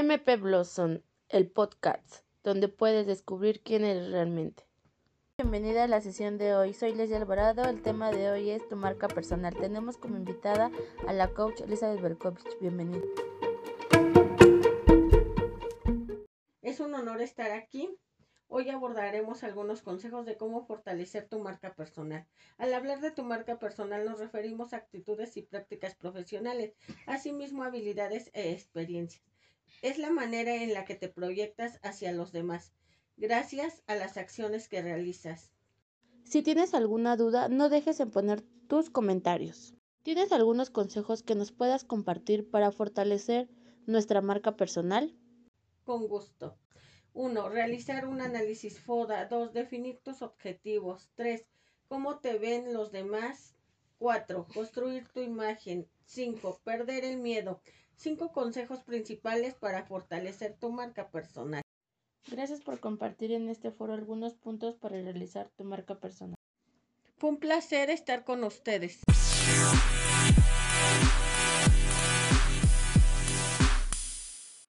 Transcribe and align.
MP 0.00 0.36
Blossom, 0.36 1.02
el 1.28 1.50
podcast, 1.50 2.24
donde 2.42 2.68
puedes 2.68 3.06
descubrir 3.06 3.60
quién 3.62 3.84
eres 3.84 4.10
realmente. 4.10 4.66
Bienvenida 5.36 5.84
a 5.84 5.88
la 5.88 6.00
sesión 6.00 6.38
de 6.38 6.54
hoy. 6.54 6.72
Soy 6.72 6.94
Leslie 6.94 7.18
Alvarado. 7.18 7.64
El 7.64 7.82
tema 7.82 8.10
de 8.10 8.30
hoy 8.30 8.48
es 8.48 8.66
tu 8.66 8.76
marca 8.76 9.08
personal. 9.08 9.54
Tenemos 9.54 9.98
como 9.98 10.16
invitada 10.16 10.70
a 11.06 11.12
la 11.12 11.28
coach 11.34 11.60
Elizabeth 11.60 12.00
Berkovich. 12.00 12.58
Bienvenida. 12.62 13.04
Es 16.62 16.80
un 16.80 16.94
honor 16.94 17.20
estar 17.20 17.50
aquí. 17.50 17.94
Hoy 18.48 18.70
abordaremos 18.70 19.44
algunos 19.44 19.82
consejos 19.82 20.24
de 20.24 20.38
cómo 20.38 20.64
fortalecer 20.64 21.28
tu 21.28 21.40
marca 21.40 21.74
personal. 21.74 22.26
Al 22.56 22.72
hablar 22.72 23.02
de 23.02 23.10
tu 23.10 23.22
marca 23.22 23.58
personal 23.58 24.06
nos 24.06 24.18
referimos 24.18 24.72
a 24.72 24.78
actitudes 24.78 25.36
y 25.36 25.42
prácticas 25.42 25.94
profesionales, 25.94 26.72
asimismo 27.04 27.64
habilidades 27.64 28.30
e 28.32 28.50
experiencias. 28.52 29.29
Es 29.82 29.98
la 29.98 30.10
manera 30.10 30.54
en 30.56 30.74
la 30.74 30.84
que 30.84 30.94
te 30.94 31.08
proyectas 31.08 31.78
hacia 31.82 32.12
los 32.12 32.32
demás, 32.32 32.72
gracias 33.16 33.82
a 33.86 33.94
las 33.94 34.16
acciones 34.16 34.68
que 34.68 34.82
realizas. 34.82 35.50
Si 36.24 36.42
tienes 36.42 36.74
alguna 36.74 37.16
duda, 37.16 37.48
no 37.48 37.68
dejes 37.68 38.00
en 38.00 38.10
poner 38.10 38.42
tus 38.68 38.90
comentarios. 38.90 39.74
¿Tienes 40.02 40.32
algunos 40.32 40.70
consejos 40.70 41.22
que 41.22 41.34
nos 41.34 41.52
puedas 41.52 41.84
compartir 41.84 42.48
para 42.48 42.72
fortalecer 42.72 43.48
nuestra 43.86 44.20
marca 44.20 44.56
personal? 44.56 45.16
Con 45.84 46.08
gusto. 46.08 46.56
1. 47.12 47.48
Realizar 47.48 48.06
un 48.06 48.20
análisis 48.20 48.78
FODA. 48.80 49.26
2. 49.26 49.52
Definir 49.52 49.98
tus 49.98 50.22
objetivos. 50.22 51.10
3. 51.16 51.46
Cómo 51.88 52.20
te 52.20 52.38
ven 52.38 52.72
los 52.72 52.92
demás. 52.92 53.56
4. 54.00 54.46
Construir 54.54 55.06
tu 55.08 55.20
imagen. 55.20 55.86
5. 56.06 56.60
Perder 56.64 57.04
el 57.04 57.18
miedo. 57.18 57.60
5 57.96 58.32
consejos 58.32 58.82
principales 58.82 59.54
para 59.54 59.84
fortalecer 59.84 60.56
tu 60.58 60.72
marca 60.72 61.10
personal. 61.10 61.62
Gracias 62.30 62.62
por 62.62 62.80
compartir 62.80 63.30
en 63.32 63.48
este 63.50 63.70
foro 63.70 63.92
algunos 63.92 64.34
puntos 64.34 64.74
para 64.76 65.00
realizar 65.00 65.50
tu 65.56 65.64
marca 65.64 66.00
personal. 66.00 66.34
Fue 67.18 67.28
un 67.28 67.38
placer 67.38 67.90
estar 67.90 68.24
con 68.24 68.42
ustedes. 68.42 69.00